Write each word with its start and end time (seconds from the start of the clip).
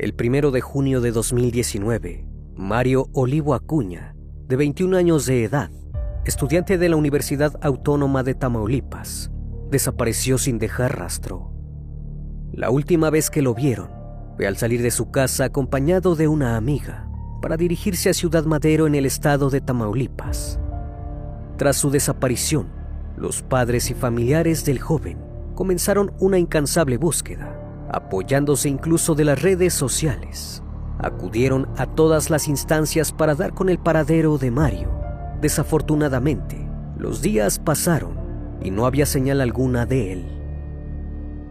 El 0.00 0.14
primero 0.14 0.50
de 0.50 0.62
junio 0.62 1.02
de 1.02 1.12
2019, 1.12 2.26
Mario 2.56 3.10
Olivo 3.12 3.52
Acuña, 3.52 4.16
de 4.48 4.56
21 4.56 4.96
años 4.96 5.26
de 5.26 5.44
edad, 5.44 5.70
estudiante 6.24 6.78
de 6.78 6.88
la 6.88 6.96
Universidad 6.96 7.52
Autónoma 7.60 8.22
de 8.22 8.32
Tamaulipas, 8.32 9.30
desapareció 9.70 10.38
sin 10.38 10.58
dejar 10.58 10.98
rastro. 10.98 11.52
La 12.50 12.70
última 12.70 13.10
vez 13.10 13.28
que 13.28 13.42
lo 13.42 13.52
vieron 13.52 13.90
fue 14.36 14.46
al 14.46 14.56
salir 14.56 14.80
de 14.80 14.90
su 14.90 15.10
casa 15.10 15.44
acompañado 15.44 16.16
de 16.16 16.28
una 16.28 16.56
amiga 16.56 17.06
para 17.42 17.58
dirigirse 17.58 18.08
a 18.08 18.14
Ciudad 18.14 18.46
Madero 18.46 18.86
en 18.86 18.94
el 18.94 19.04
estado 19.04 19.50
de 19.50 19.60
Tamaulipas. 19.60 20.58
Tras 21.58 21.76
su 21.76 21.90
desaparición, 21.90 22.68
los 23.18 23.42
padres 23.42 23.90
y 23.90 23.94
familiares 23.94 24.64
del 24.64 24.78
joven 24.78 25.18
comenzaron 25.54 26.10
una 26.20 26.38
incansable 26.38 26.96
búsqueda 26.96 27.59
apoyándose 27.92 28.68
incluso 28.68 29.14
de 29.14 29.24
las 29.24 29.42
redes 29.42 29.74
sociales. 29.74 30.62
Acudieron 30.98 31.68
a 31.76 31.86
todas 31.86 32.30
las 32.30 32.48
instancias 32.48 33.12
para 33.12 33.34
dar 33.34 33.54
con 33.54 33.68
el 33.68 33.78
paradero 33.78 34.38
de 34.38 34.50
Mario. 34.50 34.90
Desafortunadamente, 35.40 36.68
los 36.96 37.22
días 37.22 37.58
pasaron 37.58 38.18
y 38.62 38.70
no 38.70 38.86
había 38.86 39.06
señal 39.06 39.40
alguna 39.40 39.86
de 39.86 40.12
él. 40.12 40.26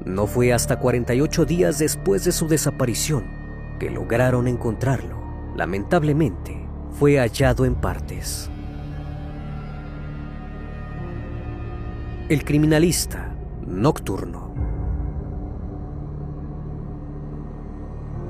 No 0.06 0.28
fue 0.28 0.54
hasta 0.54 0.80
48 0.80 1.45
días 1.45 1.80
después 1.80 2.23
de 2.23 2.32
su 2.32 2.48
desaparición 2.48 3.23
que 3.80 3.90
lograron 3.90 4.48
encontrarlo. 4.48 5.20
Lamentablemente, 5.56 6.67
fue 6.92 7.17
hallado 7.17 7.66
en 7.66 7.76
partes. 7.76 8.50
El 12.30 12.44
criminalista 12.45 13.36
nocturno. 13.66 14.48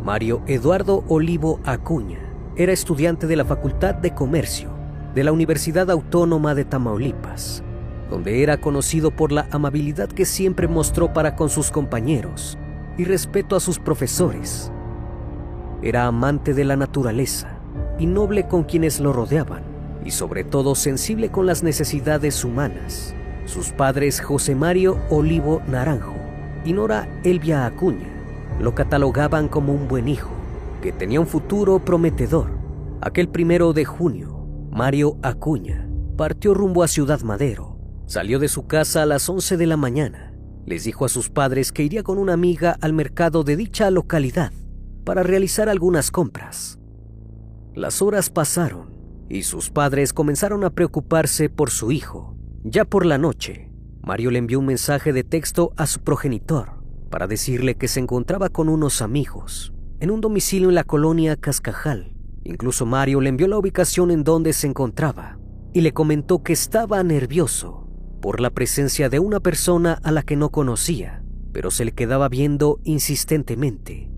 Mario 0.10 0.42
Eduardo 0.48 1.04
Olivo 1.08 1.60
Acuña 1.66 2.18
era 2.56 2.74
estudiante 2.74 3.28
de 3.28 3.36
la 3.36 3.46
Facultad 3.46 3.94
de 3.94 4.16
Comercio 4.16 4.72
de 5.14 5.24
la 5.24 5.32
Universidad 5.32 5.92
Autónoma 5.92 6.56
de 6.56 6.66
Tamaulipas, 6.66 7.64
donde 8.10 8.42
era 8.42 8.60
conocido 8.60 9.12
por 9.12 9.32
la 9.32 9.48
amabilidad 9.52 10.10
que 10.10 10.26
siempre 10.26 10.68
mostró 10.68 11.14
para 11.14 11.36
con 11.36 11.52
sus 11.52 11.70
compañeros 11.70 12.58
y 12.98 13.04
respeto 13.04 13.56
a 13.56 13.60
sus 13.60 13.78
profesores. 13.78 14.72
Era 15.84 16.08
amante 16.08 16.56
de 16.56 16.66
la 16.66 16.76
naturaleza 16.76 17.60
y 18.00 18.08
noble 18.08 18.48
con 18.48 18.64
quienes 18.64 19.00
lo 19.00 19.14
rodeaban 19.14 19.62
y 20.04 20.10
sobre 20.10 20.44
todo 20.44 20.74
sensible 20.74 21.30
con 21.30 21.46
las 21.46 21.62
necesidades 21.62 22.44
humanas. 22.44 23.14
Sus 23.46 23.74
padres 23.74 24.22
José 24.22 24.56
Mario 24.56 24.98
Olivo 25.12 25.62
Naranjo 25.68 26.16
y 26.66 26.74
Nora 26.74 27.08
Elvia 27.24 27.68
Acuña 27.68 28.19
lo 28.60 28.76
catalogaban 28.76 29.48
como 29.48 29.74
un 29.74 29.88
buen 29.88 30.08
hijo, 30.08 30.30
que 30.82 30.92
tenía 30.92 31.20
un 31.20 31.28
futuro 31.28 31.84
prometedor. 31.84 32.52
Aquel 33.02 33.30
primero 33.30 33.74
de 33.74 33.86
junio, 33.86 34.46
Mario 34.72 35.18
Acuña 35.24 35.90
partió 36.18 36.54
rumbo 36.54 36.84
a 36.84 36.88
Ciudad 36.88 37.22
Madero. 37.22 37.78
Salió 38.06 38.40
de 38.40 38.50
su 38.50 38.68
casa 38.68 39.04
a 39.04 39.06
las 39.06 39.30
11 39.30 39.56
de 39.56 39.68
la 39.68 39.78
mañana. 39.78 40.34
Les 40.66 40.84
dijo 40.84 41.06
a 41.06 41.10
sus 41.10 41.30
padres 41.30 41.72
que 41.72 41.84
iría 41.84 42.04
con 42.04 42.18
una 42.18 42.34
amiga 42.34 42.76
al 42.82 42.92
mercado 42.92 43.44
de 43.44 43.56
dicha 43.56 43.90
localidad 43.90 44.52
para 45.06 45.24
realizar 45.24 45.70
algunas 45.70 46.12
compras. 46.12 46.80
Las 47.74 48.02
horas 48.02 48.30
pasaron 48.30 48.94
y 49.30 49.44
sus 49.44 49.70
padres 49.70 50.12
comenzaron 50.12 50.66
a 50.66 50.72
preocuparse 50.72 51.50
por 51.50 51.70
su 51.70 51.92
hijo. 51.92 52.36
Ya 52.64 52.84
por 52.84 53.06
la 53.06 53.18
noche, 53.18 53.72
Mario 54.02 54.32
le 54.32 54.40
envió 54.40 54.60
un 54.60 54.66
mensaje 54.66 55.14
de 55.14 55.24
texto 55.24 55.72
a 55.78 55.88
su 55.88 56.02
progenitor 56.02 56.79
para 57.10 57.28
decirle 57.28 57.76
que 57.76 57.88
se 57.88 58.00
encontraba 58.00 58.50
con 58.50 58.70
unos 58.70 59.02
amigos 59.02 59.74
en 60.00 60.12
un 60.12 60.22
domicilio 60.22 60.70
en 60.70 60.76
la 60.76 60.84
colonia 60.84 61.36
Cascajal. 61.36 62.14
Incluso 62.44 62.86
Mario 62.86 63.22
le 63.22 63.30
envió 63.30 63.48
la 63.48 63.58
ubicación 63.58 64.12
en 64.12 64.24
donde 64.24 64.54
se 64.54 64.68
encontraba 64.68 65.40
y 65.74 65.82
le 65.82 65.92
comentó 65.92 66.42
que 66.42 66.54
estaba 66.54 67.04
nervioso 67.04 67.88
por 68.22 68.40
la 68.40 68.50
presencia 68.50 69.10
de 69.10 69.20
una 69.20 69.40
persona 69.40 70.00
a 70.04 70.12
la 70.12 70.24
que 70.24 70.36
no 70.36 70.50
conocía, 70.50 71.24
pero 71.52 71.70
se 71.70 71.86
le 71.86 71.92
quedaba 71.92 72.30
viendo 72.30 72.80
insistentemente. 72.84 74.10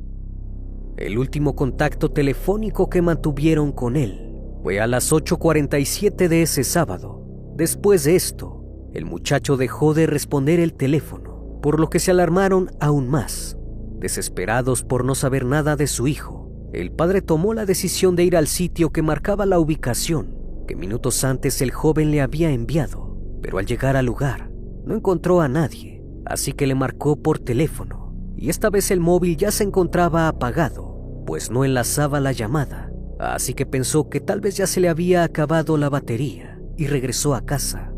El 0.98 1.18
último 1.18 1.56
contacto 1.56 2.10
telefónico 2.10 2.90
que 2.90 3.02
mantuvieron 3.02 3.72
con 3.72 3.96
él 3.96 4.34
fue 4.62 4.80
a 4.80 4.88
las 4.88 5.12
8.47 5.12 6.28
de 6.28 6.44
ese 6.44 6.64
sábado. 6.64 7.26
Después 7.56 8.04
de 8.04 8.16
esto, 8.16 8.64
el 8.94 9.06
muchacho 9.06 9.58
dejó 9.58 9.94
de 9.94 10.06
responder 10.06 10.60
el 10.60 10.74
teléfono 10.74 11.31
por 11.62 11.80
lo 11.80 11.90
que 11.90 12.00
se 12.00 12.12
alarmaron 12.12 12.72
aún 12.80 13.10
más. 13.10 13.58
Desesperados 14.00 14.84
por 14.84 15.06
no 15.06 15.16
saber 15.16 15.46
nada 15.46 15.76
de 15.76 15.88
su 15.88 16.08
hijo, 16.08 16.50
el 16.74 16.92
padre 16.92 17.22
tomó 17.22 17.54
la 17.54 17.66
decisión 17.66 18.16
de 18.16 18.24
ir 18.24 18.36
al 18.36 18.48
sitio 18.48 18.92
que 18.92 19.02
marcaba 19.02 19.46
la 19.46 19.60
ubicación 19.60 20.42
que 20.68 20.76
minutos 20.76 21.24
antes 21.24 21.62
el 21.62 21.72
joven 21.72 22.12
le 22.12 22.22
había 22.22 22.52
enviado, 22.52 23.18
pero 23.42 23.58
al 23.58 23.66
llegar 23.66 23.98
al 23.98 24.06
lugar 24.06 24.52
no 24.86 24.96
encontró 24.96 25.42
a 25.42 25.48
nadie, 25.48 26.04
así 26.26 26.54
que 26.54 26.68
le 26.68 26.76
marcó 26.76 27.22
por 27.22 27.40
teléfono 27.40 28.14
y 28.38 28.50
esta 28.50 28.70
vez 28.70 28.90
el 28.90 29.00
móvil 29.00 29.38
ya 29.38 29.52
se 29.52 29.64
encontraba 29.64 30.28
apagado, 30.28 31.24
pues 31.28 31.52
no 31.52 31.64
enlazaba 31.64 32.20
la 32.20 32.32
llamada, 32.32 32.92
así 33.20 33.54
que 33.54 33.66
pensó 33.66 34.10
que 34.10 34.20
tal 34.20 34.42
vez 34.42 34.58
ya 34.58 34.66
se 34.66 34.80
le 34.80 34.90
había 34.90 35.24
acabado 35.24 35.78
la 35.78 35.90
batería 35.90 36.60
y 36.78 36.88
regresó 36.88 37.36
a 37.36 37.42
casa. 37.42 37.94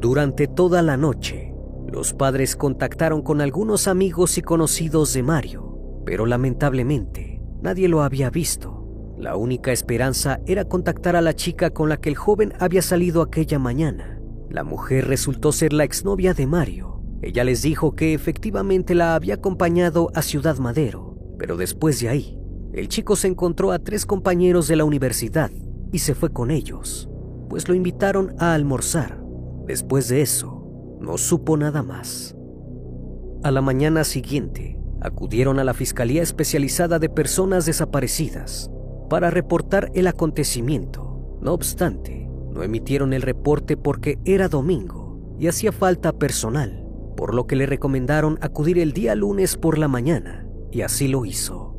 Durante 0.00 0.48
toda 0.48 0.82
la 0.82 0.96
noche, 0.96 1.51
los 1.92 2.14
padres 2.14 2.56
contactaron 2.56 3.20
con 3.20 3.42
algunos 3.42 3.86
amigos 3.86 4.38
y 4.38 4.42
conocidos 4.42 5.12
de 5.12 5.22
Mario, 5.22 6.02
pero 6.06 6.24
lamentablemente 6.24 7.42
nadie 7.60 7.86
lo 7.86 8.02
había 8.02 8.30
visto. 8.30 9.14
La 9.18 9.36
única 9.36 9.72
esperanza 9.72 10.40
era 10.46 10.64
contactar 10.64 11.16
a 11.16 11.20
la 11.20 11.34
chica 11.34 11.68
con 11.68 11.90
la 11.90 11.98
que 11.98 12.08
el 12.08 12.16
joven 12.16 12.54
había 12.58 12.80
salido 12.80 13.20
aquella 13.20 13.58
mañana. 13.58 14.18
La 14.48 14.64
mujer 14.64 15.06
resultó 15.06 15.52
ser 15.52 15.74
la 15.74 15.84
exnovia 15.84 16.32
de 16.32 16.46
Mario. 16.46 17.02
Ella 17.20 17.44
les 17.44 17.60
dijo 17.60 17.94
que 17.94 18.14
efectivamente 18.14 18.94
la 18.94 19.14
había 19.14 19.34
acompañado 19.34 20.10
a 20.14 20.22
Ciudad 20.22 20.56
Madero, 20.56 21.18
pero 21.38 21.58
después 21.58 22.00
de 22.00 22.08
ahí, 22.08 22.38
el 22.72 22.88
chico 22.88 23.16
se 23.16 23.28
encontró 23.28 23.70
a 23.70 23.78
tres 23.78 24.06
compañeros 24.06 24.66
de 24.66 24.76
la 24.76 24.84
universidad 24.84 25.50
y 25.92 25.98
se 25.98 26.14
fue 26.14 26.32
con 26.32 26.50
ellos, 26.50 27.10
pues 27.50 27.68
lo 27.68 27.74
invitaron 27.74 28.34
a 28.38 28.54
almorzar. 28.54 29.22
Después 29.66 30.08
de 30.08 30.22
eso, 30.22 30.61
no 31.02 31.18
supo 31.18 31.56
nada 31.56 31.82
más. 31.82 32.36
A 33.42 33.50
la 33.50 33.60
mañana 33.60 34.04
siguiente, 34.04 34.78
acudieron 35.00 35.58
a 35.58 35.64
la 35.64 35.74
Fiscalía 35.74 36.22
Especializada 36.22 36.98
de 37.00 37.08
Personas 37.08 37.66
Desaparecidas 37.66 38.70
para 39.10 39.30
reportar 39.30 39.90
el 39.94 40.06
acontecimiento. 40.06 41.38
No 41.40 41.52
obstante, 41.52 42.28
no 42.52 42.62
emitieron 42.62 43.12
el 43.12 43.22
reporte 43.22 43.76
porque 43.76 44.18
era 44.24 44.48
domingo 44.48 45.36
y 45.38 45.48
hacía 45.48 45.72
falta 45.72 46.12
personal, 46.12 46.86
por 47.16 47.34
lo 47.34 47.48
que 47.48 47.56
le 47.56 47.66
recomendaron 47.66 48.38
acudir 48.40 48.78
el 48.78 48.92
día 48.92 49.16
lunes 49.16 49.56
por 49.56 49.78
la 49.78 49.88
mañana, 49.88 50.46
y 50.70 50.82
así 50.82 51.08
lo 51.08 51.24
hizo. 51.24 51.76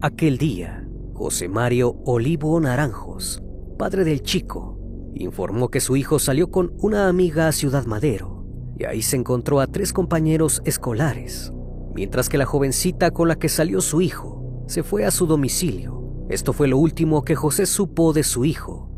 Aquel 0.00 0.36
día, 0.36 0.86
José 1.12 1.48
Mario 1.48 1.96
Olivo 2.04 2.58
Naranjos, 2.58 3.42
padre 3.78 4.04
del 4.04 4.22
chico, 4.22 4.73
informó 5.14 5.68
que 5.68 5.80
su 5.80 5.96
hijo 5.96 6.18
salió 6.18 6.50
con 6.50 6.72
una 6.78 7.08
amiga 7.08 7.48
a 7.48 7.52
Ciudad 7.52 7.86
Madero 7.86 8.44
y 8.78 8.84
ahí 8.84 9.02
se 9.02 9.16
encontró 9.16 9.60
a 9.60 9.66
tres 9.66 9.92
compañeros 9.92 10.60
escolares, 10.64 11.52
mientras 11.94 12.28
que 12.28 12.38
la 12.38 12.46
jovencita 12.46 13.10
con 13.12 13.28
la 13.28 13.36
que 13.36 13.48
salió 13.48 13.80
su 13.80 14.00
hijo 14.00 14.64
se 14.66 14.82
fue 14.82 15.04
a 15.04 15.10
su 15.10 15.26
domicilio. 15.26 16.26
Esto 16.28 16.52
fue 16.52 16.68
lo 16.68 16.78
último 16.78 17.22
que 17.22 17.34
José 17.34 17.66
supo 17.66 18.12
de 18.12 18.24
su 18.24 18.44
hijo. 18.44 18.90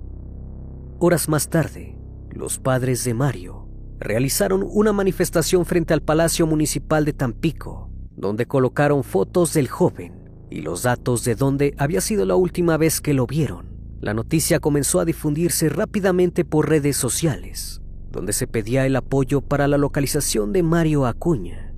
Horas 0.99 1.29
más 1.29 1.49
tarde, 1.49 1.99
los 2.31 2.59
padres 2.59 3.05
de 3.05 3.15
Mario 3.15 3.69
realizaron 3.99 4.65
una 4.69 4.93
manifestación 4.93 5.65
frente 5.65 5.95
al 5.95 6.03
Palacio 6.03 6.47
Municipal 6.47 7.05
de 7.05 7.13
Tampico, 7.13 7.91
donde 8.15 8.47
colocaron 8.47 9.03
fotos 9.05 9.53
del 9.53 9.69
joven 9.69 10.15
y 10.51 10.61
los 10.61 10.83
datos 10.83 11.25
de 11.25 11.35
dónde 11.35 11.75
había 11.79 12.01
sido 12.01 12.25
la 12.25 12.37
última 12.37 12.77
vez 12.77 13.01
que 13.01 13.15
lo 13.15 13.27
vieron. 13.27 13.76
La 14.07 14.15
noticia 14.15 14.61
comenzó 14.61 15.01
a 15.01 15.05
difundirse 15.05 15.69
rápidamente 15.69 16.45
por 16.45 16.69
redes 16.69 16.97
sociales, 16.97 17.83
donde 18.13 18.33
se 18.33 18.47
pedía 18.47 18.87
el 18.87 18.95
apoyo 18.95 19.41
para 19.41 19.67
la 19.67 19.79
localización 19.79 20.53
de 20.53 20.63
Mario 20.63 21.07
Acuña. 21.07 21.75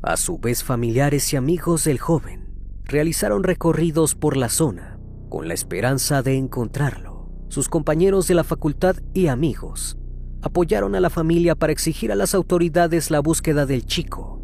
A 0.00 0.16
su 0.16 0.38
vez, 0.38 0.64
familiares 0.64 1.30
y 1.34 1.36
amigos 1.36 1.84
del 1.84 1.98
joven 1.98 2.48
realizaron 2.84 3.42
recorridos 3.42 4.14
por 4.14 4.38
la 4.38 4.48
zona 4.48 4.98
con 5.28 5.46
la 5.46 5.52
esperanza 5.52 6.22
de 6.22 6.38
encontrarlo. 6.38 7.28
Sus 7.50 7.68
compañeros 7.68 8.26
de 8.26 8.36
la 8.36 8.44
facultad 8.44 8.96
y 9.12 9.26
amigos 9.26 9.98
apoyaron 10.40 10.94
a 10.94 11.00
la 11.00 11.10
familia 11.10 11.54
para 11.54 11.74
exigir 11.74 12.10
a 12.10 12.16
las 12.16 12.34
autoridades 12.34 13.10
la 13.10 13.20
búsqueda 13.20 13.66
del 13.66 13.84
chico. 13.84 14.40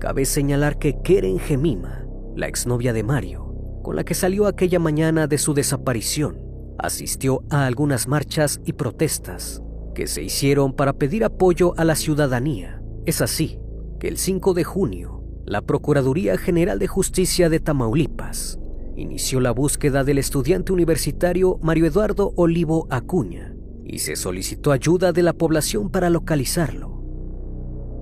Cabe 0.00 0.24
señalar 0.24 0.80
que 0.80 1.00
Keren 1.00 1.38
Gemima, 1.38 2.04
la 2.34 2.48
exnovia 2.48 2.92
de 2.92 3.04
Mario, 3.04 3.41
con 3.82 3.96
la 3.96 4.04
que 4.04 4.14
salió 4.14 4.46
aquella 4.46 4.78
mañana 4.78 5.26
de 5.26 5.38
su 5.38 5.54
desaparición, 5.54 6.38
asistió 6.78 7.42
a 7.50 7.66
algunas 7.66 8.08
marchas 8.08 8.60
y 8.64 8.72
protestas 8.72 9.62
que 9.94 10.06
se 10.06 10.22
hicieron 10.22 10.72
para 10.72 10.94
pedir 10.94 11.24
apoyo 11.24 11.74
a 11.76 11.84
la 11.84 11.96
ciudadanía. 11.96 12.82
Es 13.04 13.20
así 13.20 13.58
que 14.00 14.08
el 14.08 14.16
5 14.16 14.54
de 14.54 14.64
junio, 14.64 15.22
la 15.44 15.62
Procuraduría 15.62 16.38
General 16.38 16.78
de 16.78 16.86
Justicia 16.86 17.48
de 17.48 17.60
Tamaulipas 17.60 18.58
inició 18.96 19.40
la 19.40 19.50
búsqueda 19.50 20.04
del 20.04 20.18
estudiante 20.18 20.72
universitario 20.72 21.58
Mario 21.62 21.86
Eduardo 21.86 22.32
Olivo 22.36 22.86
Acuña 22.90 23.54
y 23.84 23.98
se 23.98 24.16
solicitó 24.16 24.70
ayuda 24.70 25.12
de 25.12 25.22
la 25.22 25.32
población 25.32 25.90
para 25.90 26.10
localizarlo. 26.10 27.02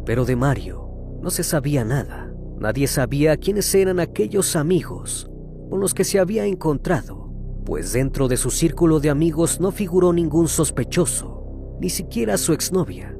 Pero 0.05 0.25
de 0.25 0.37
Mario 0.37 0.91
no 1.23 1.31
se 1.31 1.43
sabía 1.43 1.85
nada. 1.85 2.33
Nadie 2.59 2.87
sabía 2.87 3.37
quiénes 3.37 3.75
eran 3.75 4.01
aquellos 4.01 4.57
amigos 4.57 5.30
con 5.71 5.81
los 5.81 5.95
que 5.95 6.05
se 6.05 6.19
había 6.19 6.45
encontrado, 6.45 7.33
pues 7.65 7.93
dentro 7.93 8.27
de 8.27 8.37
su 8.37 8.51
círculo 8.51 8.99
de 8.99 9.09
amigos 9.09 9.61
no 9.61 9.71
figuró 9.71 10.13
ningún 10.13 10.49
sospechoso, 10.49 11.77
ni 11.81 11.89
siquiera 11.89 12.37
su 12.37 12.53
exnovia. 12.53 13.17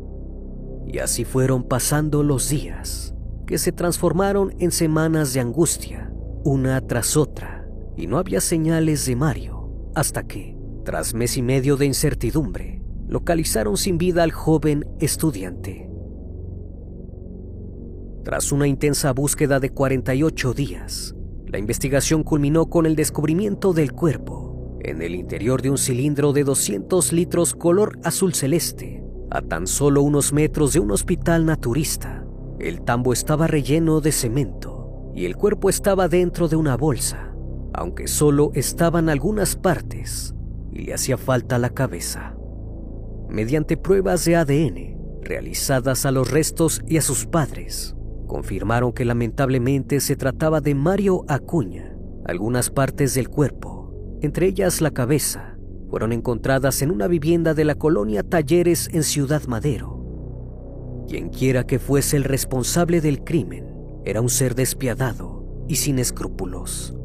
Y 0.87 0.99
así 0.99 1.25
fueron 1.25 1.63
pasando 1.63 2.25
los 2.25 2.49
días, 2.49 3.15
que 3.47 3.59
se 3.59 3.71
transformaron 3.71 4.55
en 4.59 4.73
semanas 4.73 5.33
de 5.33 5.41
angustia, 5.41 6.13
una 6.45 6.81
tras 6.81 7.17
otra, 7.17 7.69
y 7.97 8.09
no 8.09 8.19
había 8.19 8.41
señales 8.41 9.07
de 9.07 9.15
Mario, 9.15 9.71
hasta 9.95 10.25
que, 10.27 10.59
tras 10.85 11.15
mes 11.15 11.37
y 11.37 11.43
medio 11.43 11.77
de 11.77 11.87
incertidumbre, 11.87 12.83
localizaron 13.07 13.77
sin 13.77 13.99
vida 13.99 14.25
al 14.25 14.33
joven 14.33 14.87
estudiante. 14.99 15.89
Tras 18.25 18.51
una 18.53 18.67
intensa 18.67 19.13
búsqueda 19.13 19.61
de 19.61 19.71
48 19.71 20.53
días, 20.55 21.15
la 21.51 21.59
investigación 21.59 22.23
culminó 22.23 22.67
con 22.67 22.87
el 22.87 22.95
descubrimiento 22.95 23.73
del 23.73 23.93
cuerpo 23.93 24.79
en 24.83 25.03
el 25.03 25.17
interior 25.17 25.63
de 25.63 25.71
un 25.71 25.79
cilindro 25.79 26.33
de 26.33 26.45
200 26.45 27.13
litros 27.13 27.55
color 27.55 27.99
azul 28.05 28.35
celeste, 28.35 29.03
a 29.31 29.43
tan 29.43 29.67
solo 29.67 30.03
unos 30.03 30.33
metros 30.33 30.73
de 30.73 30.81
un 30.81 30.93
hospital 30.93 31.45
naturista. 31.45 32.25
El 32.61 32.83
tambo 32.83 33.13
estaba 33.13 33.49
relleno 33.49 34.01
de 34.01 34.13
cemento 34.13 35.11
y 35.15 35.25
el 35.25 35.37
cuerpo 35.37 35.69
estaba 35.69 36.07
dentro 36.07 36.47
de 36.47 36.55
una 36.55 36.77
bolsa, 36.77 37.35
aunque 37.75 38.07
solo 38.07 38.53
estaban 38.55 39.09
algunas 39.09 39.57
partes 39.57 40.35
y 40.73 40.83
le 40.83 40.95
hacía 40.95 41.19
falta 41.19 41.59
la 41.59 41.71
cabeza. 41.71 42.37
Mediante 43.29 43.77
pruebas 43.77 44.25
de 44.25 44.37
ADN 44.37 45.21
realizadas 45.21 46.07
a 46.07 46.13
los 46.13 46.31
restos 46.31 46.81
y 46.87 46.97
a 46.97 47.03
sus 47.03 47.27
padres, 47.27 47.97
confirmaron 48.31 48.93
que 48.93 49.05
lamentablemente 49.05 49.99
se 49.99 50.15
trataba 50.15 50.61
de 50.61 50.77
Mario 50.77 51.25
Acuña. 51.27 51.97
Algunas 52.25 52.71
partes 52.71 53.13
del 53.15 53.29
cuerpo, 53.29 53.93
entre 54.23 54.47
ellas 54.47 54.81
la 54.81 54.93
cabeza, 54.93 55.59
fueron 55.91 56.13
encontradas 56.13 56.81
en 56.83 56.93
una 56.93 57.09
vivienda 57.09 57.55
de 57.55 57.65
la 57.65 57.75
colonia 57.75 58.23
Talleres 58.23 58.89
en 58.93 59.03
Ciudad 59.03 59.43
Madero. 59.49 61.05
Quienquiera 61.09 61.67
que 61.67 61.81
fuese 61.81 62.17
el 62.17 62.23
responsable 62.23 63.01
del 63.01 63.25
crimen, 63.25 63.67
era 64.05 64.21
un 64.21 64.29
ser 64.29 64.55
despiadado 64.55 65.65
y 65.67 65.75
sin 65.75 65.99
escrúpulos. 65.99 66.97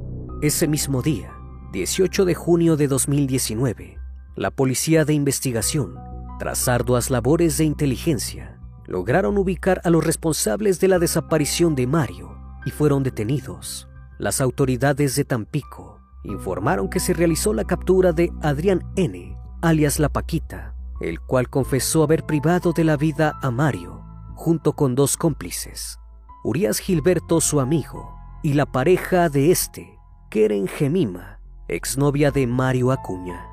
Ese 0.43 0.67
mismo 0.67 1.01
día, 1.01 1.33
18 1.73 2.25
de 2.25 2.35
junio 2.35 2.77
de 2.77 2.87
2019, 2.87 3.97
la 4.35 4.51
Policía 4.51 5.05
de 5.05 5.13
Investigación, 5.15 5.95
tras 6.37 6.67
arduas 6.67 7.09
labores 7.09 7.57
de 7.57 7.63
inteligencia, 7.63 8.54
lograron 8.87 9.37
ubicar 9.37 9.81
a 9.83 9.89
los 9.89 10.03
responsables 10.03 10.79
de 10.79 10.87
la 10.87 10.99
desaparición 10.99 11.75
de 11.75 11.87
Mario 11.87 12.37
y 12.65 12.71
fueron 12.71 13.03
detenidos. 13.03 13.87
Las 14.17 14.41
autoridades 14.41 15.15
de 15.15 15.25
Tampico 15.25 15.99
informaron 16.23 16.89
que 16.89 16.99
se 16.99 17.13
realizó 17.13 17.53
la 17.53 17.65
captura 17.65 18.11
de 18.11 18.31
Adrián 18.41 18.83
N., 18.95 19.37
alias 19.61 19.99
La 19.99 20.09
Paquita, 20.09 20.75
el 21.01 21.19
cual 21.19 21.49
confesó 21.49 22.03
haber 22.03 22.25
privado 22.25 22.71
de 22.71 22.83
la 22.83 22.97
vida 22.97 23.37
a 23.41 23.51
Mario, 23.51 24.03
junto 24.35 24.73
con 24.73 24.95
dos 24.95 25.17
cómplices, 25.17 25.99
Urias 26.43 26.79
Gilberto, 26.79 27.41
su 27.41 27.59
amigo, 27.59 28.15
y 28.43 28.53
la 28.53 28.65
pareja 28.65 29.29
de 29.29 29.51
este, 29.51 29.99
Keren 30.29 30.67
Gemima, 30.67 31.39
exnovia 31.67 32.31
de 32.31 32.47
Mario 32.47 32.91
Acuña. 32.91 33.47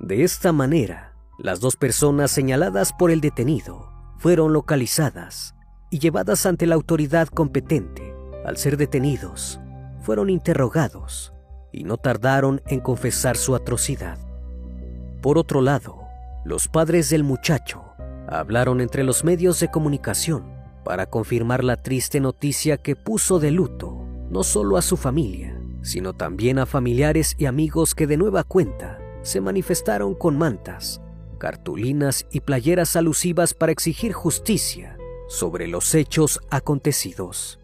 De 0.00 0.24
esta 0.24 0.52
manera, 0.52 1.11
las 1.38 1.60
dos 1.60 1.76
personas 1.76 2.30
señaladas 2.30 2.92
por 2.92 3.10
el 3.10 3.20
detenido 3.20 3.90
fueron 4.18 4.52
localizadas 4.52 5.54
y 5.90 5.98
llevadas 5.98 6.46
ante 6.46 6.66
la 6.66 6.74
autoridad 6.74 7.28
competente. 7.28 8.14
Al 8.44 8.56
ser 8.56 8.76
detenidos, 8.76 9.60
fueron 10.00 10.30
interrogados 10.30 11.32
y 11.72 11.84
no 11.84 11.96
tardaron 11.96 12.60
en 12.66 12.80
confesar 12.80 13.36
su 13.36 13.54
atrocidad. 13.54 14.18
Por 15.22 15.38
otro 15.38 15.60
lado, 15.62 16.02
los 16.44 16.68
padres 16.68 17.08
del 17.08 17.24
muchacho 17.24 17.82
hablaron 18.28 18.80
entre 18.80 19.04
los 19.04 19.24
medios 19.24 19.58
de 19.60 19.70
comunicación 19.70 20.52
para 20.84 21.06
confirmar 21.06 21.62
la 21.64 21.82
triste 21.82 22.20
noticia 22.20 22.76
que 22.76 22.96
puso 22.96 23.38
de 23.38 23.52
luto 23.52 24.06
no 24.30 24.42
solo 24.42 24.76
a 24.76 24.82
su 24.82 24.96
familia, 24.96 25.60
sino 25.82 26.14
también 26.14 26.58
a 26.58 26.66
familiares 26.66 27.34
y 27.38 27.46
amigos 27.46 27.94
que 27.94 28.06
de 28.06 28.16
nueva 28.16 28.44
cuenta 28.44 28.98
se 29.22 29.40
manifestaron 29.40 30.14
con 30.14 30.36
mantas, 30.36 31.00
cartulinas 31.42 32.24
y 32.30 32.38
playeras 32.38 32.94
alusivas 32.94 33.52
para 33.52 33.72
exigir 33.72 34.12
justicia 34.12 34.96
sobre 35.26 35.66
los 35.66 35.92
hechos 35.96 36.38
acontecidos. 36.50 37.58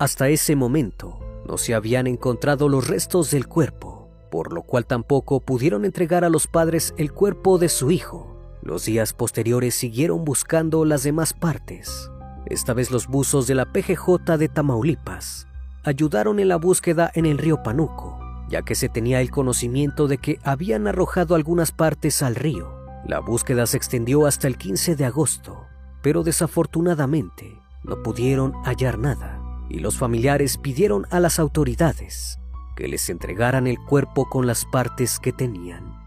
Hasta 0.00 0.30
ese 0.30 0.56
momento 0.56 1.20
no 1.46 1.56
se 1.56 1.74
habían 1.74 2.08
encontrado 2.08 2.68
los 2.68 2.88
restos 2.88 3.30
del 3.30 3.46
cuerpo, 3.46 4.08
por 4.32 4.52
lo 4.52 4.62
cual 4.62 4.84
tampoco 4.84 5.38
pudieron 5.38 5.84
entregar 5.84 6.24
a 6.24 6.28
los 6.28 6.48
padres 6.48 6.92
el 6.96 7.12
cuerpo 7.12 7.58
de 7.58 7.68
su 7.68 7.92
hijo. 7.92 8.36
Los 8.62 8.86
días 8.86 9.12
posteriores 9.12 9.76
siguieron 9.76 10.24
buscando 10.24 10.84
las 10.84 11.04
demás 11.04 11.32
partes. 11.32 12.10
Esta 12.46 12.74
vez 12.74 12.90
los 12.90 13.06
buzos 13.06 13.46
de 13.46 13.54
la 13.54 13.72
PGJ 13.72 14.38
de 14.38 14.48
Tamaulipas 14.48 15.46
ayudaron 15.84 16.40
en 16.40 16.48
la 16.48 16.56
búsqueda 16.56 17.12
en 17.14 17.26
el 17.26 17.38
río 17.38 17.62
Panuco, 17.62 18.18
ya 18.48 18.62
que 18.62 18.74
se 18.74 18.88
tenía 18.88 19.20
el 19.20 19.30
conocimiento 19.30 20.08
de 20.08 20.18
que 20.18 20.40
habían 20.42 20.88
arrojado 20.88 21.36
algunas 21.36 21.70
partes 21.70 22.24
al 22.24 22.34
río. 22.34 22.79
La 23.04 23.20
búsqueda 23.20 23.66
se 23.66 23.76
extendió 23.76 24.26
hasta 24.26 24.46
el 24.46 24.58
15 24.58 24.96
de 24.96 25.04
agosto, 25.04 25.66
pero 26.02 26.22
desafortunadamente 26.22 27.58
no 27.82 28.02
pudieron 28.02 28.52
hallar 28.64 28.98
nada 28.98 29.40
y 29.68 29.78
los 29.78 29.96
familiares 29.96 30.58
pidieron 30.58 31.06
a 31.10 31.20
las 31.20 31.38
autoridades 31.38 32.38
que 32.76 32.88
les 32.88 33.08
entregaran 33.08 33.66
el 33.66 33.78
cuerpo 33.78 34.28
con 34.28 34.46
las 34.46 34.64
partes 34.64 35.18
que 35.18 35.32
tenían. 35.32 35.98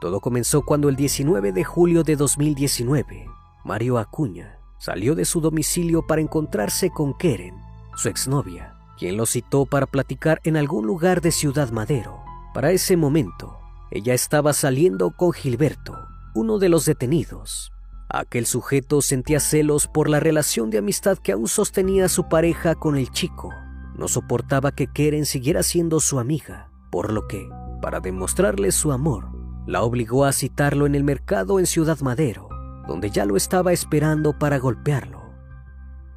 Todo 0.00 0.20
comenzó 0.20 0.62
cuando 0.62 0.88
el 0.88 0.96
19 0.96 1.52
de 1.52 1.64
julio 1.64 2.02
de 2.02 2.16
2019, 2.16 3.26
Mario 3.64 3.98
Acuña 3.98 4.58
salió 4.78 5.14
de 5.14 5.24
su 5.24 5.40
domicilio 5.40 6.06
para 6.06 6.20
encontrarse 6.20 6.90
con 6.90 7.14
Keren, 7.14 7.56
su 7.96 8.08
exnovia, 8.08 8.76
quien 8.98 9.16
lo 9.16 9.26
citó 9.26 9.66
para 9.66 9.86
platicar 9.86 10.40
en 10.44 10.56
algún 10.56 10.86
lugar 10.86 11.20
de 11.20 11.32
Ciudad 11.32 11.70
Madero. 11.70 12.22
Para 12.52 12.70
ese 12.70 12.96
momento, 12.96 13.58
ella 13.90 14.14
estaba 14.14 14.52
saliendo 14.52 15.10
con 15.10 15.32
Gilberto, 15.32 16.08
uno 16.34 16.58
de 16.58 16.68
los 16.68 16.84
detenidos. 16.84 17.72
Aquel 18.08 18.46
sujeto 18.46 19.02
sentía 19.02 19.40
celos 19.40 19.88
por 19.88 20.08
la 20.08 20.20
relación 20.20 20.70
de 20.70 20.78
amistad 20.78 21.18
que 21.18 21.32
aún 21.32 21.48
sostenía 21.48 22.08
su 22.08 22.28
pareja 22.28 22.74
con 22.74 22.96
el 22.96 23.10
chico. 23.10 23.52
No 23.96 24.08
soportaba 24.08 24.72
que 24.72 24.86
Keren 24.86 25.26
siguiera 25.26 25.62
siendo 25.62 26.00
su 26.00 26.18
amiga, 26.18 26.70
por 26.90 27.12
lo 27.12 27.26
que, 27.26 27.48
para 27.80 28.00
demostrarle 28.00 28.72
su 28.72 28.92
amor, 28.92 29.30
la 29.66 29.82
obligó 29.82 30.24
a 30.24 30.32
citarlo 30.32 30.86
en 30.86 30.94
el 30.94 31.02
mercado 31.02 31.58
en 31.58 31.66
Ciudad 31.66 31.98
Madero, 32.00 32.48
donde 32.86 33.10
ya 33.10 33.24
lo 33.24 33.36
estaba 33.36 33.72
esperando 33.72 34.38
para 34.38 34.58
golpearlo. 34.58 35.22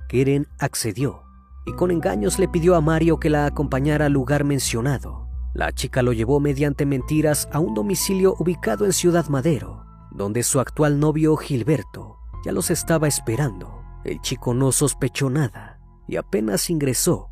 Keren 0.08 0.48
accedió 0.60 1.24
y 1.66 1.74
con 1.74 1.92
engaños 1.92 2.40
le 2.40 2.48
pidió 2.48 2.76
a 2.76 2.82
Mario 2.82 3.20
que 3.20 3.30
la 3.30 3.46
acompañara 3.46 4.08
al 4.08 4.14
lugar 4.14 4.44
mencionado. 4.44 5.29
La 5.54 5.72
chica 5.72 6.02
lo 6.02 6.14
llevó 6.14 6.40
mediante 6.40 6.86
mentiras 6.86 7.50
a 7.52 7.60
un 7.60 7.74
domicilio 7.74 8.36
ubicado 8.40 8.86
en 8.86 8.94
Ciudad 8.94 9.28
Madero, 9.30 9.86
donde 10.12 10.44
su 10.44 10.60
actual 10.60 11.00
novio 11.00 11.36
Gilberto 11.38 12.18
ya 12.46 12.52
los 12.52 12.70
estaba 12.70 13.08
esperando. 13.08 13.84
El 14.04 14.22
chico 14.22 14.54
no 14.54 14.72
sospechó 14.72 15.30
nada 15.30 15.80
y 16.08 16.16
apenas 16.16 16.70
ingresó, 16.70 17.30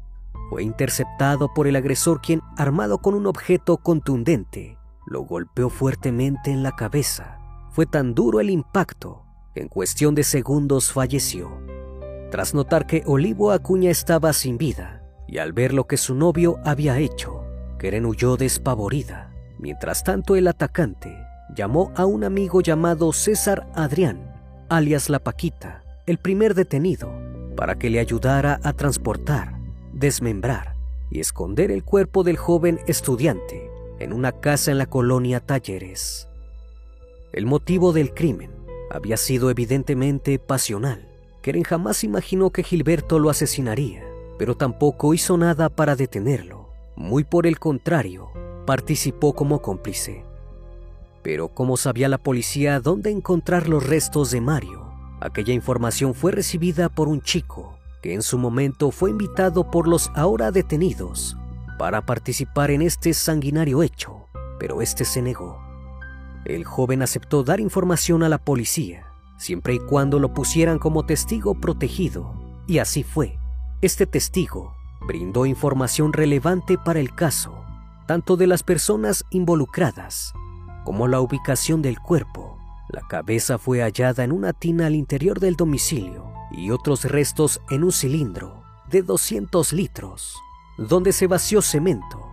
fue 0.49 0.63
interceptado 0.63 1.53
por 1.53 1.67
el 1.67 1.75
agresor 1.75 2.21
quien, 2.21 2.41
armado 2.55 2.99
con 2.99 3.13
un 3.13 3.27
objeto 3.27 3.77
contundente, 3.77 4.77
lo 5.05 5.21
golpeó 5.21 5.69
fuertemente 5.69 6.51
en 6.51 6.63
la 6.63 6.73
cabeza. 6.75 7.39
Fue 7.71 7.85
tan 7.85 8.13
duro 8.13 8.39
el 8.39 8.49
impacto 8.49 9.23
que 9.53 9.61
en 9.61 9.67
cuestión 9.67 10.15
de 10.15 10.23
segundos 10.23 10.91
falleció. 10.91 11.61
Tras 12.31 12.53
notar 12.53 12.87
que 12.87 13.03
Olivo 13.05 13.51
Acuña 13.51 13.91
estaba 13.91 14.31
sin 14.33 14.57
vida 14.57 15.03
y 15.27 15.39
al 15.39 15.51
ver 15.51 15.73
lo 15.73 15.85
que 15.85 15.97
su 15.97 16.15
novio 16.15 16.59
había 16.63 16.97
hecho, 16.99 17.36
Keren 17.77 18.05
huyó 18.05 18.37
despavorida. 18.37 19.31
Mientras 19.59 20.03
tanto, 20.03 20.35
el 20.35 20.47
atacante 20.47 21.15
llamó 21.55 21.91
a 21.95 22.05
un 22.05 22.23
amigo 22.23 22.61
llamado 22.61 23.13
César 23.13 23.67
Adrián, 23.73 24.33
alias 24.69 25.09
La 25.09 25.19
Paquita, 25.19 25.83
el 26.05 26.17
primer 26.17 26.55
detenido, 26.55 27.11
para 27.55 27.75
que 27.75 27.89
le 27.89 27.99
ayudara 27.99 28.59
a 28.63 28.73
transportar, 28.73 29.57
desmembrar 29.93 30.75
y 31.09 31.19
esconder 31.19 31.71
el 31.71 31.83
cuerpo 31.83 32.23
del 32.23 32.37
joven 32.37 32.79
estudiante 32.87 33.69
en 33.99 34.13
una 34.13 34.31
casa 34.31 34.71
en 34.71 34.77
la 34.77 34.85
colonia 34.85 35.39
Talleres. 35.39 36.27
El 37.33 37.45
motivo 37.45 37.93
del 37.93 38.13
crimen 38.13 38.51
había 38.89 39.17
sido 39.17 39.49
evidentemente 39.49 40.39
pasional. 40.39 41.07
Keren 41.41 41.63
jamás 41.63 42.03
imaginó 42.03 42.51
que 42.51 42.63
Gilberto 42.63 43.19
lo 43.19 43.29
asesinaría, 43.29 44.03
pero 44.37 44.55
tampoco 44.55 45.13
hizo 45.13 45.37
nada 45.37 45.69
para 45.69 45.95
detenerlo. 45.95 46.56
Muy 46.97 47.23
por 47.23 47.45
el 47.45 47.59
contrario, 47.59 48.31
participó 48.65 49.33
como 49.33 49.61
cómplice. 49.61 50.25
Pero 51.21 51.49
¿cómo 51.49 51.77
sabía 51.77 52.09
la 52.09 52.17
policía 52.17 52.79
dónde 52.79 53.11
encontrar 53.11 53.69
los 53.69 53.85
restos 53.85 54.31
de 54.31 54.41
Mario? 54.41 54.91
Aquella 55.21 55.53
información 55.53 56.15
fue 56.15 56.31
recibida 56.31 56.89
por 56.89 57.07
un 57.07 57.21
chico 57.21 57.77
que 58.01 58.15
en 58.15 58.23
su 58.23 58.39
momento 58.39 58.89
fue 58.89 59.11
invitado 59.11 59.69
por 59.69 59.87
los 59.87 60.09
ahora 60.15 60.49
detenidos 60.49 61.37
para 61.77 62.03
participar 62.03 62.71
en 62.71 62.81
este 62.81 63.13
sanguinario 63.13 63.83
hecho, 63.83 64.25
pero 64.59 64.81
este 64.81 65.05
se 65.05 65.21
negó. 65.21 65.61
El 66.45 66.65
joven 66.65 67.03
aceptó 67.03 67.43
dar 67.43 67.59
información 67.59 68.23
a 68.23 68.29
la 68.29 68.39
policía, 68.39 69.05
siempre 69.37 69.75
y 69.75 69.79
cuando 69.79 70.17
lo 70.17 70.33
pusieran 70.33 70.79
como 70.79 71.05
testigo 71.05 71.53
protegido, 71.61 72.33
y 72.65 72.79
así 72.79 73.03
fue. 73.03 73.37
Este 73.83 74.07
testigo 74.07 74.76
brindó 75.07 75.45
información 75.45 76.13
relevante 76.13 76.77
para 76.77 76.99
el 76.99 77.15
caso 77.15 77.63
tanto 78.07 78.37
de 78.37 78.47
las 78.47 78.63
personas 78.63 79.25
involucradas 79.31 80.33
como 80.85 81.07
la 81.07 81.19
ubicación 81.19 81.81
del 81.81 81.99
cuerpo. 81.99 82.57
La 82.87 83.01
cabeza 83.01 83.57
fue 83.57 83.81
hallada 83.81 84.23
en 84.23 84.31
una 84.31 84.53
tina 84.53 84.85
al 84.87 84.95
interior 84.95 85.41
del 85.41 85.55
domicilio 85.55 86.31
y 86.51 86.71
otros 86.71 87.03
restos 87.03 87.59
en 87.69 87.83
un 87.83 87.91
cilindro 87.91 88.63
de 88.89 89.01
200 89.01 89.73
litros, 89.73 90.35
donde 90.77 91.11
se 91.11 91.27
vació 91.27 91.61
cemento. 91.61 92.31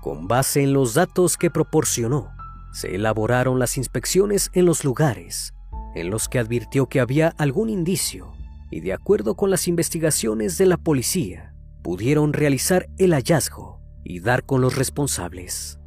Con 0.00 0.28
base 0.28 0.62
en 0.62 0.72
los 0.72 0.94
datos 0.94 1.36
que 1.36 1.50
proporcionó, 1.50 2.30
se 2.72 2.94
elaboraron 2.94 3.58
las 3.58 3.76
inspecciones 3.76 4.50
en 4.52 4.64
los 4.64 4.84
lugares 4.84 5.54
en 5.94 6.10
los 6.10 6.28
que 6.28 6.38
advirtió 6.38 6.86
que 6.86 7.00
había 7.00 7.34
algún 7.38 7.70
indicio 7.70 8.32
y 8.70 8.80
de 8.80 8.92
acuerdo 8.92 9.34
con 9.34 9.50
las 9.50 9.66
investigaciones 9.66 10.58
de 10.58 10.66
la 10.66 10.76
policía, 10.76 11.54
pudieron 11.82 12.32
realizar 12.32 12.88
el 12.98 13.12
hallazgo 13.12 13.80
y 14.04 14.20
dar 14.20 14.44
con 14.44 14.60
los 14.60 14.76
responsables. 14.76 15.78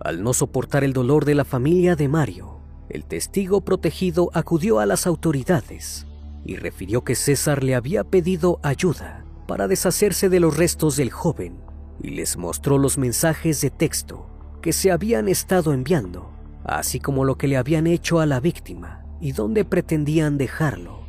Al 0.00 0.22
no 0.22 0.32
soportar 0.34 0.84
el 0.84 0.92
dolor 0.92 1.24
de 1.24 1.34
la 1.34 1.44
familia 1.44 1.96
de 1.96 2.08
Mario, 2.08 2.60
el 2.88 3.04
testigo 3.04 3.62
protegido 3.62 4.30
acudió 4.34 4.80
a 4.80 4.86
las 4.86 5.06
autoridades 5.06 6.06
y 6.44 6.56
refirió 6.56 7.04
que 7.04 7.14
César 7.14 7.62
le 7.62 7.74
había 7.74 8.04
pedido 8.04 8.58
ayuda 8.62 9.24
para 9.46 9.68
deshacerse 9.68 10.28
de 10.28 10.40
los 10.40 10.56
restos 10.56 10.96
del 10.96 11.10
joven 11.10 11.60
y 12.02 12.10
les 12.10 12.36
mostró 12.36 12.78
los 12.78 12.98
mensajes 12.98 13.60
de 13.60 13.70
texto 13.70 14.26
que 14.60 14.72
se 14.72 14.90
habían 14.90 15.28
estado 15.28 15.72
enviando, 15.72 16.32
así 16.64 17.00
como 17.00 17.24
lo 17.24 17.36
que 17.36 17.48
le 17.48 17.56
habían 17.56 17.86
hecho 17.86 18.20
a 18.20 18.26
la 18.26 18.40
víctima 18.40 19.04
y 19.20 19.32
dónde 19.32 19.64
pretendían 19.64 20.36
dejarlo. 20.36 21.02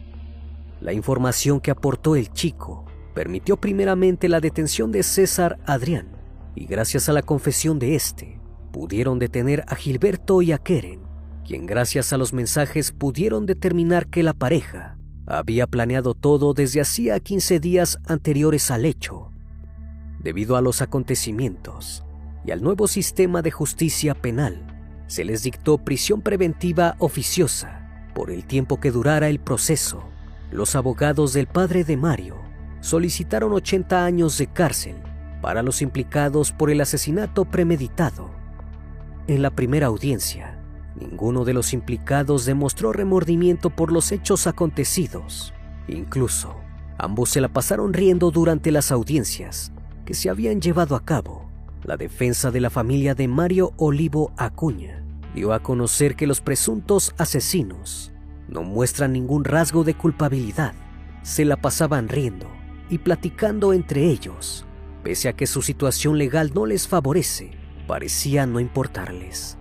La 0.81 0.93
información 0.93 1.59
que 1.59 1.71
aportó 1.71 2.15
el 2.15 2.31
chico 2.31 2.82
permitió 3.13 3.57
primeramente 3.57 4.27
la 4.29 4.39
detención 4.39 4.91
de 4.91 5.03
César 5.03 5.59
Adrián 5.65 6.07
y 6.55 6.65
gracias 6.65 7.09
a 7.09 7.13
la 7.13 7.21
confesión 7.21 7.79
de 7.79 7.95
este 7.95 8.39
pudieron 8.71 9.19
detener 9.19 9.63
a 9.67 9.75
Gilberto 9.75 10.41
y 10.41 10.51
a 10.51 10.57
Keren, 10.57 11.01
quien 11.45 11.65
gracias 11.65 12.11
a 12.11 12.17
los 12.17 12.33
mensajes 12.33 12.91
pudieron 12.91 13.45
determinar 13.45 14.07
que 14.07 14.23
la 14.23 14.33
pareja 14.33 14.97
había 15.27 15.67
planeado 15.67 16.15
todo 16.15 16.53
desde 16.53 16.81
hacía 16.81 17.19
15 17.19 17.59
días 17.59 17.99
anteriores 18.07 18.71
al 18.71 18.85
hecho. 18.85 19.31
Debido 20.19 20.57
a 20.57 20.61
los 20.61 20.81
acontecimientos 20.81 22.03
y 22.45 22.51
al 22.51 22.61
nuevo 22.63 22.87
sistema 22.87 23.41
de 23.41 23.51
justicia 23.51 24.15
penal, 24.15 25.05
se 25.07 25.23
les 25.23 25.43
dictó 25.43 25.77
prisión 25.77 26.21
preventiva 26.21 26.95
oficiosa 26.97 28.09
por 28.15 28.31
el 28.31 28.45
tiempo 28.45 28.79
que 28.79 28.91
durara 28.91 29.29
el 29.29 29.39
proceso. 29.39 30.03
Los 30.51 30.75
abogados 30.75 31.33
del 31.33 31.47
padre 31.47 31.83
de 31.83 31.97
Mario 31.97 32.42
solicitaron 32.83 33.53
80 33.53 34.03
años 34.03 34.37
de 34.37 34.47
cárcel 34.47 34.97
para 35.41 35.63
los 35.63 35.81
implicados 35.81 36.51
por 36.51 36.69
el 36.69 36.81
asesinato 36.81 37.45
premeditado. 37.45 38.29
En 39.27 39.41
la 39.41 39.51
primera 39.51 39.87
audiencia, 39.87 40.59
ninguno 40.99 41.45
de 41.45 41.53
los 41.53 41.71
implicados 41.71 42.45
demostró 42.45 42.91
remordimiento 42.91 43.69
por 43.69 43.89
los 43.89 44.11
hechos 44.11 44.47
acontecidos. 44.47 45.53
Incluso, 45.87 46.57
ambos 46.97 47.29
se 47.29 47.39
la 47.39 47.47
pasaron 47.47 47.93
riendo 47.93 48.31
durante 48.31 48.69
las 48.69 48.91
audiencias 48.91 49.71
que 50.03 50.13
se 50.13 50.29
habían 50.29 50.59
llevado 50.59 50.97
a 50.97 51.05
cabo. 51.05 51.49
La 51.83 51.95
defensa 51.95 52.51
de 52.51 52.59
la 52.59 52.69
familia 52.69 53.15
de 53.15 53.29
Mario 53.29 53.71
Olivo 53.77 54.33
Acuña 54.35 55.05
dio 55.33 55.53
a 55.53 55.63
conocer 55.63 56.17
que 56.17 56.27
los 56.27 56.41
presuntos 56.41 57.15
asesinos 57.17 58.11
no 58.49 58.61
muestran 58.61 59.13
ningún 59.13 59.45
rasgo 59.45 59.85
de 59.85 59.93
culpabilidad. 59.93 60.73
Se 61.21 61.45
la 61.45 61.55
pasaban 61.55 62.09
riendo 62.09 62.62
y 62.89 62.99
platicando 62.99 63.73
entre 63.73 64.05
ellos, 64.05 64.65
pese 65.03 65.29
a 65.29 65.33
que 65.33 65.47
su 65.47 65.61
situación 65.61 66.17
legal 66.17 66.51
no 66.53 66.65
les 66.65 66.87
favorece, 66.87 67.51
parecía 67.87 68.45
no 68.45 68.59
importarles. 68.59 69.57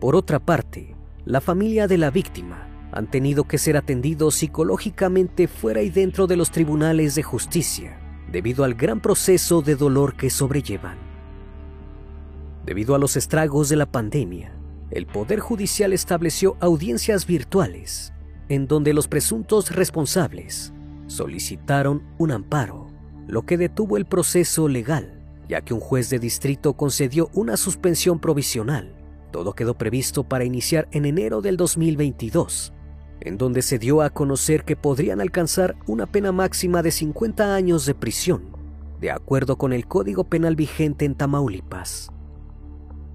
Por 0.00 0.16
otra 0.16 0.38
parte, 0.38 0.94
la 1.24 1.40
familia 1.40 1.86
de 1.86 1.98
la 1.98 2.10
víctima 2.10 2.68
han 2.92 3.10
tenido 3.10 3.44
que 3.44 3.58
ser 3.58 3.76
atendidos 3.76 4.36
psicológicamente 4.36 5.48
fuera 5.48 5.82
y 5.82 5.90
dentro 5.90 6.26
de 6.26 6.36
los 6.36 6.50
tribunales 6.50 7.14
de 7.14 7.22
justicia, 7.22 7.98
debido 8.30 8.64
al 8.64 8.74
gran 8.74 9.00
proceso 9.00 9.62
de 9.62 9.74
dolor 9.76 10.16
que 10.16 10.30
sobrellevan. 10.30 10.98
Debido 12.64 12.94
a 12.94 12.98
los 12.98 13.16
estragos 13.16 13.68
de 13.68 13.76
la 13.76 13.86
pandemia, 13.86 14.52
el 14.90 15.06
Poder 15.06 15.40
Judicial 15.40 15.92
estableció 15.92 16.56
audiencias 16.60 17.26
virtuales, 17.26 18.12
en 18.48 18.66
donde 18.68 18.92
los 18.92 19.08
presuntos 19.08 19.70
responsables 19.70 20.72
solicitaron 21.06 22.02
un 22.18 22.32
amparo, 22.32 22.86
lo 23.26 23.42
que 23.42 23.56
detuvo 23.56 23.96
el 23.96 24.06
proceso 24.06 24.68
legal, 24.68 25.22
ya 25.48 25.62
que 25.62 25.74
un 25.74 25.80
juez 25.80 26.10
de 26.10 26.18
distrito 26.18 26.74
concedió 26.74 27.30
una 27.34 27.56
suspensión 27.56 28.18
provisional. 28.18 28.94
Todo 29.30 29.54
quedó 29.54 29.74
previsto 29.74 30.24
para 30.24 30.44
iniciar 30.44 30.88
en 30.92 31.06
enero 31.06 31.40
del 31.40 31.56
2022, 31.56 32.72
en 33.20 33.38
donde 33.38 33.62
se 33.62 33.78
dio 33.78 34.02
a 34.02 34.10
conocer 34.10 34.64
que 34.64 34.76
podrían 34.76 35.20
alcanzar 35.20 35.76
una 35.86 36.06
pena 36.06 36.32
máxima 36.32 36.82
de 36.82 36.90
50 36.90 37.54
años 37.54 37.86
de 37.86 37.94
prisión, 37.94 38.44
de 39.00 39.10
acuerdo 39.10 39.56
con 39.56 39.72
el 39.72 39.86
Código 39.86 40.24
Penal 40.24 40.56
vigente 40.56 41.04
en 41.04 41.14
Tamaulipas. 41.14 42.10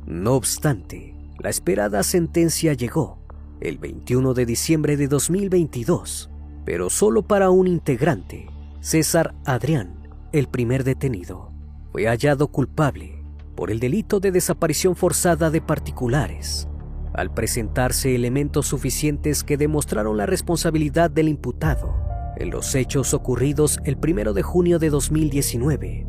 No 0.06 0.34
obstante, 0.34 1.16
la 1.40 1.50
esperada 1.50 2.04
sentencia 2.04 2.74
llegó 2.74 3.20
el 3.62 3.78
21 3.78 4.34
de 4.34 4.46
diciembre 4.46 4.98
de 4.98 5.08
2022 5.08 6.30
pero 6.66 6.90
solo 6.90 7.24
para 7.24 7.50
un 7.50 7.68
integrante, 7.68 8.48
César 8.82 9.36
Adrián, 9.46 10.08
el 10.32 10.48
primer 10.48 10.84
detenido. 10.84 11.52
Fue 11.92 12.06
hallado 12.06 12.50
culpable 12.50 13.24
por 13.56 13.72
el 13.72 13.80
delito 13.80 14.20
de 14.20 14.32
desaparición 14.32 14.96
forzada 14.96 15.50
de 15.50 15.62
particulares, 15.62 16.68
al 17.14 17.34
presentarse 17.34 18.16
elementos 18.16 18.68
suficientes 18.68 19.44
que 19.44 19.58
demostraron 19.58 20.16
la 20.16 20.26
responsabilidad 20.26 21.12
del 21.12 21.28
imputado 21.28 21.94
en 22.38 22.52
los 22.52 22.74
hechos 22.76 23.14
ocurridos 23.14 23.80
el 23.84 23.98
1 23.98 24.34
de 24.34 24.42
junio 24.44 24.80
de 24.80 24.90
2019, 24.90 26.08